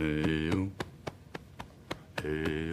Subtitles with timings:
[0.00, 0.72] Eu.
[2.24, 2.70] Eu.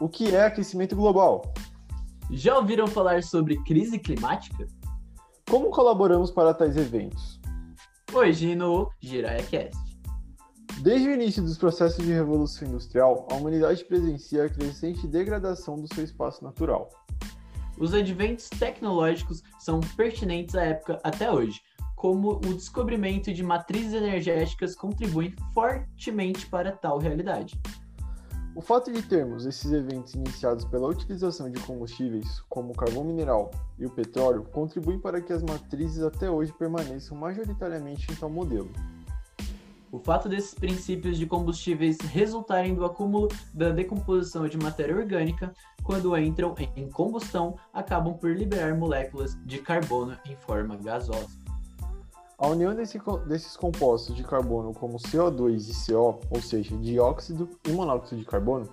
[0.00, 1.52] O que é aquecimento global?
[2.30, 4.66] Já ouviram falar sobre crise climática?
[5.50, 7.38] Como colaboramos para tais eventos?
[8.10, 9.83] Hoje no GiraiaCast.
[10.84, 15.88] Desde o início dos processos de revolução industrial, a humanidade presencia a crescente degradação do
[15.94, 16.90] seu espaço natural.
[17.78, 21.62] Os adventos tecnológicos são pertinentes à época até hoje,
[21.96, 27.58] como o descobrimento de matrizes energéticas contribuem fortemente para tal realidade.
[28.54, 33.50] O fato de termos esses eventos iniciados pela utilização de combustíveis, como o carvão mineral
[33.78, 38.70] e o petróleo, contribui para que as matrizes até hoje permaneçam majoritariamente em tal modelo.
[39.94, 46.18] O fato desses princípios de combustíveis resultarem do acúmulo da decomposição de matéria orgânica, quando
[46.18, 51.28] entram em combustão, acabam por liberar moléculas de carbono em forma gasosa.
[52.36, 57.70] A união desse desses compostos de carbono como CO2 e CO, ou seja, dióxido e
[57.70, 58.68] monóxido de carbono,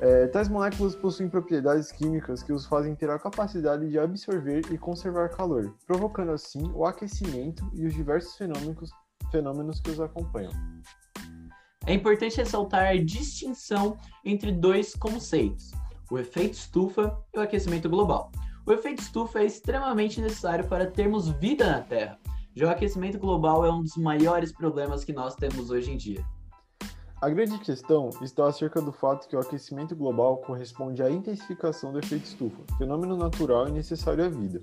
[0.00, 4.78] eh, tais moléculas possuem propriedades químicas que os fazem ter a capacidade de absorver e
[4.78, 8.90] conservar calor, provocando assim o aquecimento e os diversos fenômenos,
[9.30, 10.52] fenômenos que os acompanham.
[11.86, 15.72] É importante ressaltar a distinção entre dois conceitos:
[16.10, 18.30] o efeito estufa e o aquecimento global.
[18.66, 22.18] O efeito estufa é extremamente necessário para termos vida na Terra.
[22.54, 26.24] Já o aquecimento global é um dos maiores problemas que nós temos hoje em dia.
[27.20, 31.98] A grande questão está acerca do fato que o aquecimento global corresponde à intensificação do
[31.98, 34.60] efeito estufa, fenômeno natural e necessário à vida.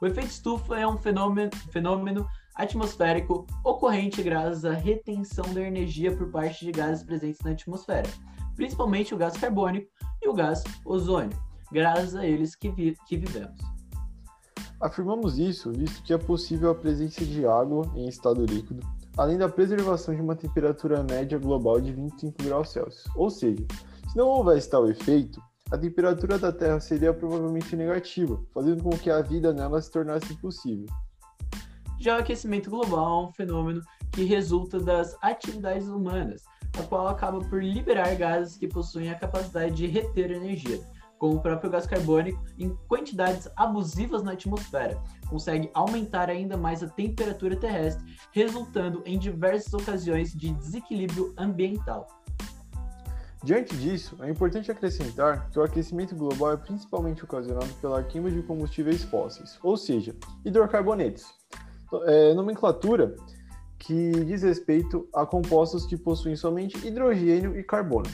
[0.00, 6.30] O efeito estufa é um fenômeno, fenômeno atmosférico ocorrente graças à retenção da energia por
[6.30, 8.08] parte de gases presentes na atmosfera,
[8.56, 9.88] principalmente o gás carbônico
[10.20, 11.38] e o gás ozônio,
[11.72, 13.56] graças a eles que, vi- que vivemos.
[14.80, 18.84] Afirmamos isso visto que é possível a presença de água em estado líquido,
[19.16, 23.04] além da preservação de uma temperatura média global de 25 graus Celsius.
[23.16, 23.64] Ou seja,
[24.08, 29.10] se não houvesse tal efeito, a temperatura da Terra seria provavelmente negativa, fazendo com que
[29.10, 30.86] a vida nela se tornasse impossível.
[32.00, 33.82] Já o aquecimento global é um fenômeno
[34.12, 36.44] que resulta das atividades humanas,
[36.78, 40.80] a qual acaba por liberar gases que possuem a capacidade de reter energia,
[41.18, 45.02] como o próprio gás carbônico, em quantidades abusivas na atmosfera.
[45.28, 52.06] Consegue aumentar ainda mais a temperatura terrestre, resultando em diversas ocasiões de desequilíbrio ambiental.
[53.42, 58.42] Diante disso, é importante acrescentar que o aquecimento global é principalmente ocasionado pela queima de
[58.42, 61.37] combustíveis fósseis, ou seja, hidrocarbonetos.
[62.04, 63.14] É, nomenclatura
[63.78, 68.10] que diz respeito a compostos que possuem somente hidrogênio e carbono.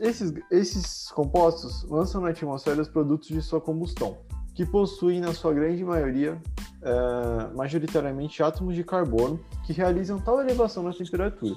[0.00, 4.18] Esses, esses compostos lançam na atmosfera os produtos de sua combustão,
[4.54, 6.40] que possuem, na sua grande maioria,
[6.82, 11.56] é, majoritariamente átomos de carbono que realizam tal elevação na temperatura.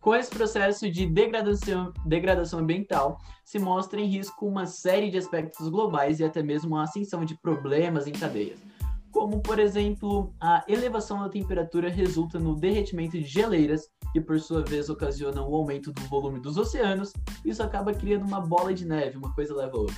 [0.00, 5.68] Com esse processo de degradação, degradação ambiental, se mostra em risco uma série de aspectos
[5.68, 8.58] globais e até mesmo a ascensão de problemas em cadeias,
[9.30, 14.64] como, por exemplo, a elevação da temperatura resulta no derretimento de geleiras, que por sua
[14.64, 17.12] vez ocasionam o aumento do volume dos oceanos,
[17.44, 19.94] isso acaba criando uma bola de neve, uma coisa leva a outra.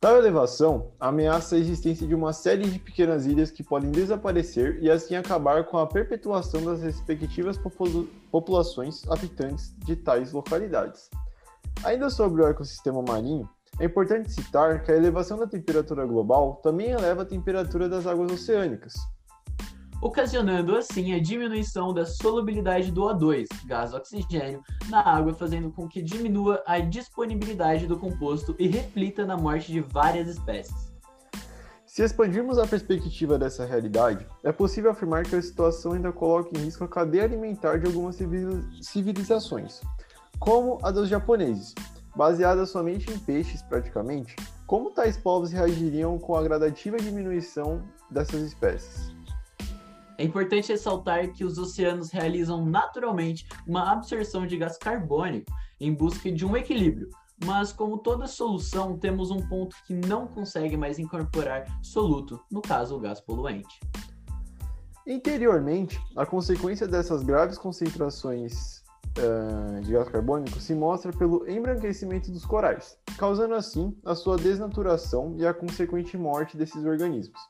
[0.00, 4.88] Tal elevação ameaça a existência de uma série de pequenas ilhas que podem desaparecer e
[4.88, 7.58] assim acabar com a perpetuação das respectivas
[8.30, 11.10] populações habitantes de tais localidades.
[11.82, 13.48] Ainda sobre o ecossistema marinho,
[13.78, 18.30] é importante citar que a elevação da temperatura global também eleva a temperatura das águas
[18.32, 18.94] oceânicas.
[20.02, 26.02] ocasionando assim a diminuição da solubilidade do O2, gás oxigênio, na água, fazendo com que
[26.02, 30.92] diminua a disponibilidade do composto e reflita na morte de várias espécies.
[31.86, 36.64] Se expandirmos a perspectiva dessa realidade, é possível afirmar que a situação ainda coloca em
[36.64, 39.80] risco a cadeia alimentar de algumas civili- civilizações,
[40.38, 41.72] como a dos japoneses,
[42.14, 44.36] baseada somente em peixes praticamente.
[44.66, 49.14] Como tais povos reagiriam com a gradativa diminuição dessas espécies?
[50.16, 55.50] É importante ressaltar que os oceanos realizam naturalmente uma absorção de gás carbônico
[55.80, 57.08] em busca de um equilíbrio,
[57.44, 62.96] mas como toda solução, temos um ponto que não consegue mais incorporar soluto, no caso
[62.96, 63.80] o gás poluente.
[65.04, 68.83] Interiormente, a consequência dessas graves concentrações
[69.16, 75.34] eh, de gás carbônico se mostra pelo embranquecimento dos corais, causando assim a sua desnaturação
[75.38, 77.40] e a consequente morte desses organismos.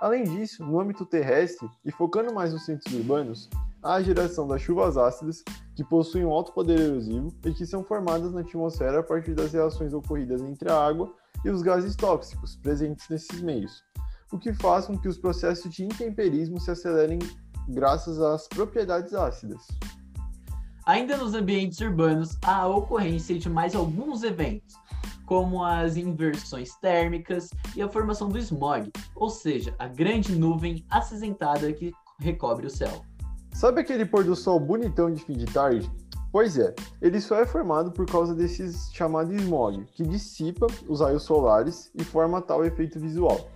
[0.00, 3.50] Além disso, no âmbito terrestre, e focando mais nos centros urbanos,
[3.82, 5.42] à geração das chuvas ácidas,
[5.74, 9.52] que possuem um alto poder erosivo e que são formadas na atmosfera a partir das
[9.52, 11.12] reações ocorridas entre a água
[11.44, 13.82] e os gases tóxicos presentes nesses meios,
[14.32, 17.18] o que faz com que os processos de intemperismo se acelerem
[17.68, 19.66] graças às propriedades ácidas.
[20.86, 24.74] Ainda nos ambientes urbanos, há a ocorrência de mais alguns eventos,
[25.26, 31.72] como as inversões térmicas e a formação do smog, ou seja, a grande nuvem acinzentada
[31.72, 33.04] que recobre o céu.
[33.52, 35.90] Sabe aquele pôr do sol bonitão de fim de tarde?
[36.32, 41.24] Pois é, ele só é formado por causa desses chamado smog, que dissipa os raios
[41.24, 43.50] solares e forma tal efeito visual.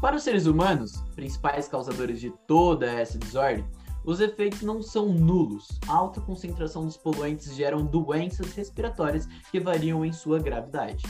[0.00, 3.66] Para os seres humanos, principais causadores de toda essa desordem,
[4.04, 5.68] os efeitos não são nulos.
[5.88, 11.04] A alta concentração dos poluentes geram doenças respiratórias que variam em sua gravidade.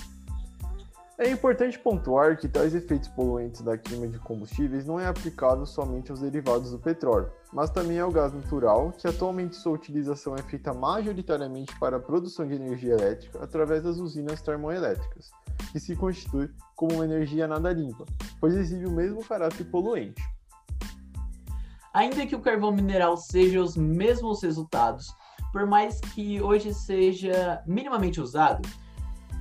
[1.22, 6.10] É importante pontuar que tais efeitos poluentes da queima de combustíveis não é aplicável somente
[6.10, 10.72] aos derivados do petróleo, mas também ao gás natural, que atualmente sua utilização é feita
[10.72, 15.30] majoritariamente para a produção de energia elétrica através das usinas termoelétricas,
[15.70, 18.06] que se constitui como uma energia nada limpa,
[18.40, 20.22] pois exibe o mesmo caráter poluente.
[21.92, 25.12] Ainda que o carvão mineral seja os mesmos resultados,
[25.52, 28.68] por mais que hoje seja minimamente usado,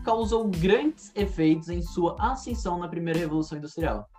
[0.04, 4.10] causou grandes efeitos em sua ascensão na primeira revolução industrial.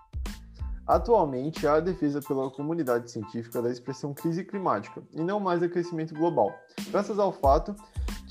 [0.87, 6.15] Atualmente, há a defesa pela comunidade científica da expressão crise climática e não mais aquecimento
[6.15, 6.53] global,
[6.91, 7.75] graças ao fato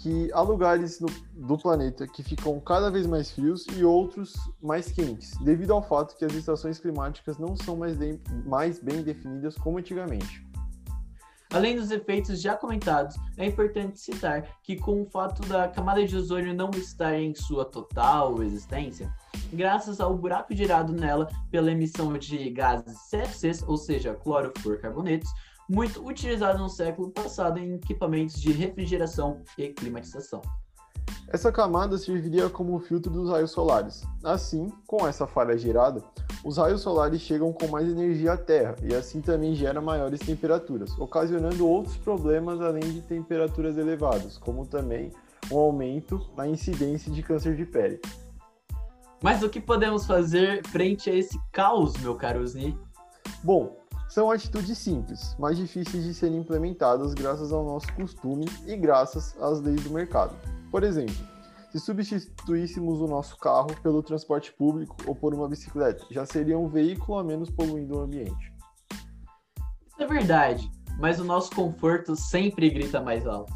[0.01, 4.91] que há lugares no, do planeta que ficam cada vez mais frios e outros mais
[4.91, 9.55] quentes, devido ao fato que as estações climáticas não são mais, de, mais bem definidas
[9.57, 10.47] como antigamente.
[11.51, 16.15] Além dos efeitos já comentados, é importante citar que, com o fato da camada de
[16.15, 19.11] ozônio não estar em sua total existência,
[19.51, 25.29] graças ao buraco gerado nela pela emissão de gases CFCs, ou seja, clorofluorcarbonetos,
[25.69, 30.41] muito utilizado no século passado em equipamentos de refrigeração e climatização.
[31.27, 34.03] Essa camada serviria como filtro dos raios solares.
[34.23, 36.03] Assim, com essa falha gerada,
[36.43, 40.97] os raios solares chegam com mais energia à Terra e assim também gera maiores temperaturas,
[40.97, 45.11] ocasionando outros problemas além de temperaturas elevadas, como também
[45.51, 47.99] um aumento na incidência de câncer de pele.
[49.21, 52.77] Mas o que podemos fazer frente a esse caos, meu caro Usni?
[53.43, 53.78] Bom,
[54.09, 59.61] são atitudes simples, mas difíceis de serem implementadas graças ao nosso costume e graças às
[59.61, 60.35] leis do mercado.
[60.71, 61.15] Por exemplo,
[61.71, 66.67] se substituíssemos o nosso carro pelo transporte público ou por uma bicicleta, já seria um
[66.67, 68.51] veículo a menos poluindo o ambiente.
[69.89, 73.53] Isso é verdade, mas o nosso conforto sempre grita mais alto.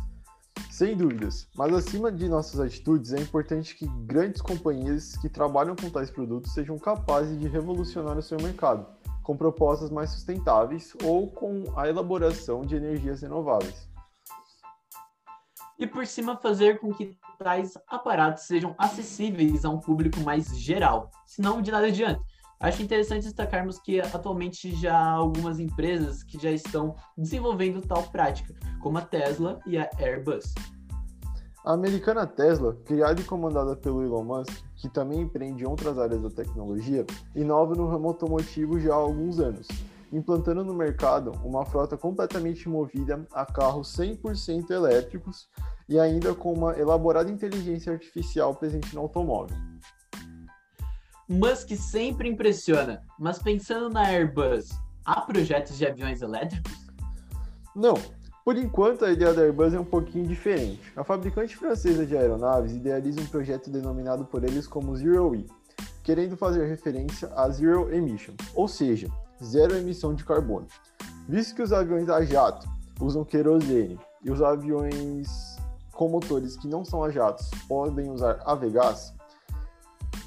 [0.69, 5.89] Sem dúvidas, mas acima de nossas atitudes, é importante que grandes companhias que trabalham com
[5.89, 8.85] tais produtos sejam capazes de revolucionar o seu mercado
[9.23, 13.89] com propostas mais sustentáveis ou com a elaboração de energias renováveis.
[15.79, 21.09] E por cima fazer com que tais aparatos sejam acessíveis a um público mais geral,
[21.25, 22.21] senão de nada adianta.
[22.59, 28.53] Acho interessante destacarmos que atualmente já há algumas empresas que já estão desenvolvendo tal prática,
[28.81, 30.53] como a Tesla e a Airbus.
[31.65, 36.21] A americana Tesla, criada e comandada pelo Elon Musk, que também empreende em outras áreas
[36.21, 39.65] da tecnologia, inova no ramo automotivo já há alguns anos,
[40.11, 45.47] implantando no mercado uma frota completamente movida a carros 100% elétricos
[45.87, 49.55] e ainda com uma elaborada inteligência artificial presente no automóvel.
[51.29, 54.67] Musk sempre impressiona, mas pensando na Airbus,
[55.05, 56.73] há projetos de aviões elétricos?
[57.73, 57.93] Não,
[58.43, 60.81] por enquanto, a ideia da Airbus é um pouquinho diferente.
[60.95, 65.45] A fabricante francesa de aeronaves idealiza um projeto denominado por eles como Zero E,
[66.03, 69.07] querendo fazer referência a Zero Emission, ou seja,
[69.41, 70.67] zero emissão de carbono.
[71.27, 72.67] Visto que os aviões a jato
[72.99, 75.57] usam querosene e os aviões
[75.91, 79.13] com motores que não são a jatos podem usar avegás,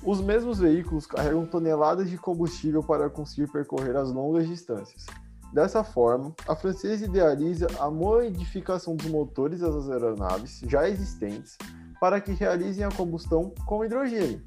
[0.02, 5.04] os mesmos veículos carregam toneladas de combustível para conseguir percorrer as longas distâncias.
[5.52, 11.56] Dessa forma, a francesa idealiza a modificação dos motores das aeronaves já existentes
[12.00, 14.42] para que realizem a combustão com hidrogênio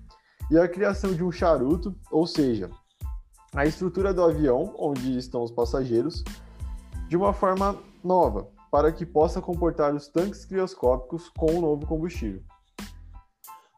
[0.51, 2.69] e a criação de um charuto, ou seja,
[3.53, 6.23] a estrutura do avião onde estão os passageiros,
[7.07, 12.41] de uma forma nova, para que possa comportar os tanques crioscópicos com o novo combustível.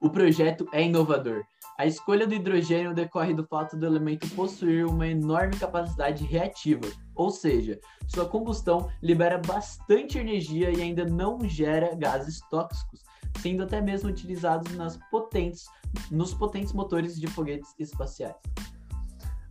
[0.01, 1.44] O projeto é inovador
[1.81, 7.31] a escolha do hidrogênio decorre do fato do elemento possuir uma enorme capacidade reativa, ou
[7.31, 13.01] seja, sua combustão libera bastante energia e ainda não gera gases tóxicos,
[13.39, 15.65] sendo até mesmo utilizados nas potentes,
[16.11, 18.35] nos potentes motores de foguetes espaciais.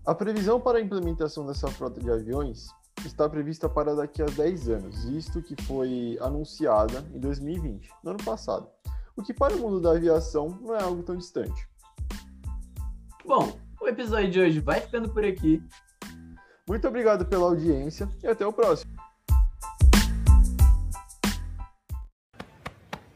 [0.06, 2.68] A previsão para a implementação dessa frota de aviões
[3.04, 8.25] está prevista para daqui a 10 anos, isto que foi anunciada em 2020, no ano
[8.25, 8.68] passado.
[9.16, 11.68] O que para o mundo da aviação não é algo tão distante.
[13.30, 15.62] Bom, o episódio de hoje vai ficando por aqui.
[16.68, 18.90] Muito obrigado pela audiência e até o próximo.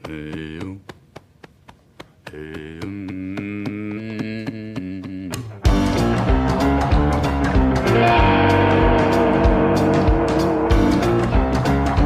[0.09, 0.81] Hey, you.